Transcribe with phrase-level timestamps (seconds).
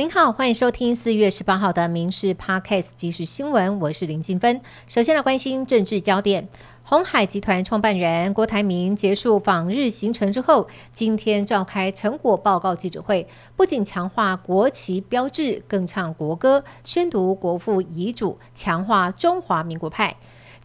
[0.00, 4.62] 您好，欢迎收听四月十八号的《民事 Podcast 即时新闻》，我是林静芬。
[4.88, 6.48] 首先来关心政治焦点，
[6.82, 20.16] 红海集团创办人郭台铭结束访日行程之后，今天召开成果报告记者会，不仅强化国旗标志，更唱国歌，宣读国父遗嘱，强化中华民国派。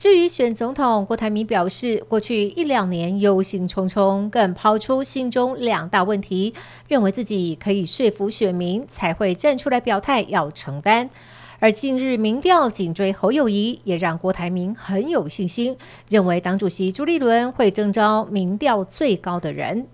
[0.06, 6.54] 至于选总统，郭台铭表示，过去一两年忧心忡忡，更抛出心中两大问题，
[6.88, 11.10] 认为自己可以说服选民，才会站出来表态要承担。
[11.58, 15.76] 而近日民调紧追侯友谊，也让郭台铭很有信心，
[16.08, 19.88] 认为党主席朱立伦会征召民调最高的人。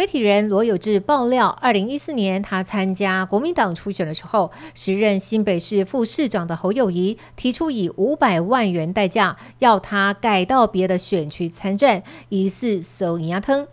[0.00, 13.66] 媒体人罗有志爆料，二零一四年他参加国民党初选的时候，时任新北市副市长的侯友谊提出以五百万元代价要他改到别的选区参战，疑似搜银牙疼。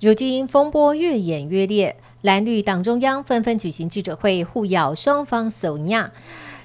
[0.00, 6.10] 如今风波越演越烈，蓝绿党中央纷纷举行记者会，互咬双方搜银牙。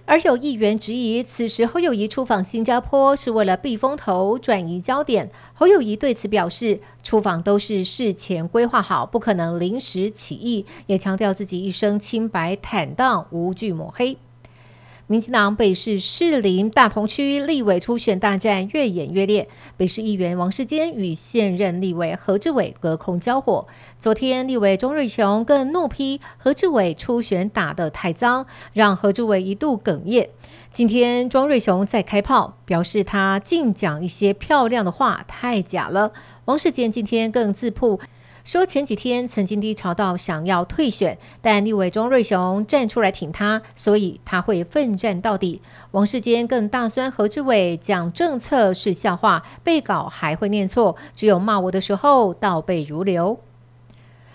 [0.05, 5.31] 而有议员质疑，此时侯友谊出访新加坡是为了避风头、转移焦点。
[5.53, 14.17] 侯友谊对此表示，出访都是事前规划好，不可能临时起意，也强调自己一生清白坦荡，无惧抹黑。
[15.07, 23.67] 民进党北市士林大同区立委初选大战越演越烈，北市议员王世坚与现任立委何志伟隔空交火。
[23.99, 30.29] 昨天，立委钟瑞雄更怒批何志伟初选打得太脏，让何志伟一度哽咽。
[30.71, 36.13] 今天，庄瑞雄再开炮，表示他净讲一些漂亮的话，太假了。
[36.45, 37.99] 王世坚今天更自曝。
[38.43, 45.61] 说前几天曾经低潮到想要退选，但立委钟瑞雄站出来挺他，所以他会奋战到底。
[45.91, 53.39] 王世坚更大酸何志伟讲政策是笑话，背稿还会念错，只有骂我的时候倒背如流。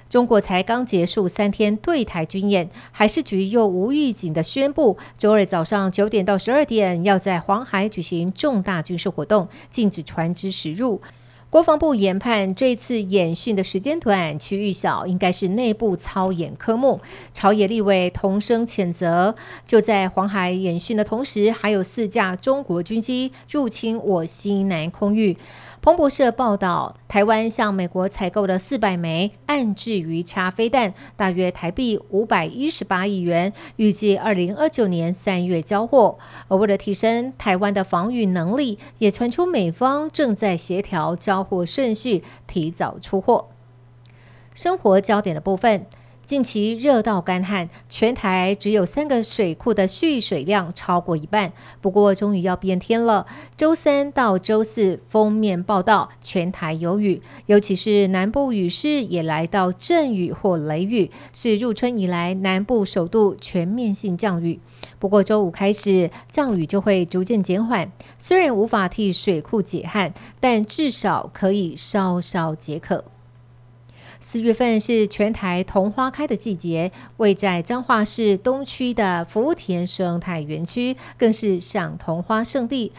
[0.09, 11.03] 中国才刚结束三天对台军演，海事局又无预警的宣布，周二早上九点到十二点要在黄海举行重大军事活动，禁止船只驶入。
[11.51, 17.01] 国防部研判，这次演训的时间短、区域小，应该是内部操演科目。
[17.33, 19.35] 朝野立委同声谴责。
[19.65, 25.39] 就在黄海演训的同时，还有四架中国军机入侵我西南空域。
[25.81, 36.19] 彭博社报道，台湾向美国采购了四百枚暗制鱼叉飞弹，大约台币五百一十八亿元，预计二零二九年三月交货。
[36.49, 43.49] 而为了提升台湾的防御能力，也传出美方正在协调交货顺序，提早出货。
[44.55, 45.87] 生活焦点的部分。
[46.27, 51.55] 近期热到干旱，全台只有三个水库的蓄水量超过一半。
[51.81, 53.25] 不过，终于要变天了。
[53.57, 64.61] 周三到周四封面报道，全台有雨，尤其是南部雨势也来到阵雨或雷雨，是入春以来南部首度全面性降雨。
[64.99, 73.05] 不过，周五开始降雨就会逐渐减缓，虽然无法替水库解旱，但至少可以稍稍解渴。
[74.21, 82.93] 四月份是全台桐花开的季节，位在彰化市东区的福田生态园区更是赏桐花圣地。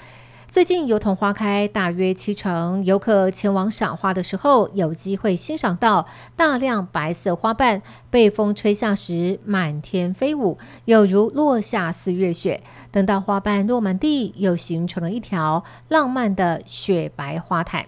[0.51, 12.63] 最近油桐花开，大约七成游客前往赏花的时候，有机会欣赏到大量白色花瓣被风吹下时满天飞舞，有如落下似月雪。
[12.91, 17.85] 等到花瓣落满地，又形成了一条浪漫的雪白花毯。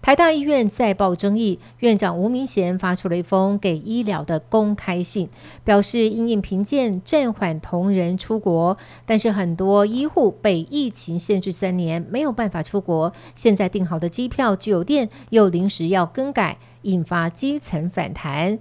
[0.00, 5.28] 台大医院再爆争议，院长吴明贤发出了一封给医疗的公开信，
[5.64, 18.58] 表示因应评鉴暂缓同仁出国，但是很多医护被疫情限制三年，没有办法出国，现在订好的机票、酒店又临时要更改，引发基层反弹。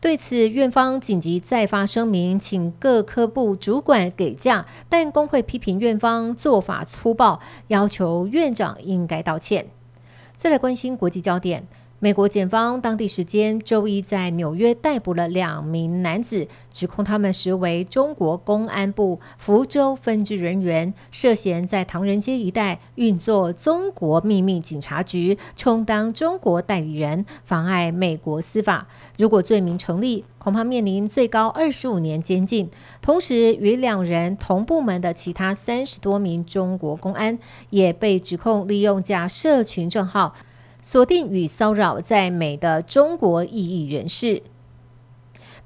[0.00, 9.66] 对此，院方紧急再发声明，请各科部主管给假，但工会批评院方做法粗暴，要求院长应该道歉。
[10.38, 11.66] 再来关心国际焦点。
[12.00, 28.86] 美国检方当地时间周一在纽约逮捕了两名男子，指控他们实为中国公安部福州分支人员，涉嫌在唐人街一带运作中国秘密警察局，充当中国代理人，妨碍美国司法。
[29.16, 32.70] 如果罪名成立，恐怕面临最高二十五年监禁。
[33.02, 37.36] 同时，与两人同部门的其他三十多名中国公安
[37.70, 40.36] 也被指控利用假社群账号。
[40.90, 44.42] 锁定与骚扰在美的中国异议人士。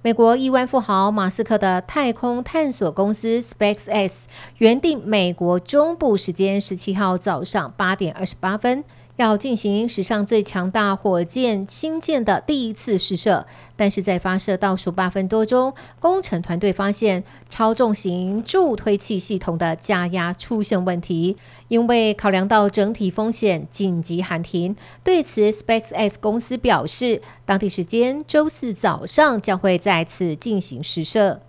[0.03, 4.23] 美国亿万富豪马斯克的太空探索公司 SpaceX
[4.59, 8.83] 原定美国中部时间十七号早上八点二十八分
[9.17, 21.37] 要进行史上最强大火箭新建的第一次试射，但是在发射倒数八分多钟，工程团队发现超重型助推器系统的加压出现问题，
[21.69, 24.75] 因为考量到整体风险，紧急喊停。
[25.05, 31.43] 对此，SpaceX 公司表示，当地时间周四早上将会再次进行试射。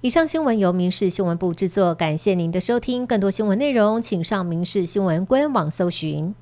[0.00, 3.06] 以上新闻由民事新闻部制作，感谢您的收听。
[3.06, 6.34] 更多新闻内容，请上民事新闻官网搜寻。